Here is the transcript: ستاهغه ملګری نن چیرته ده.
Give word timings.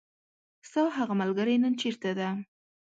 ستاهغه 0.67 1.13
ملګری 1.21 1.55
نن 1.63 1.73
چیرته 1.81 2.11
ده. 2.19 2.29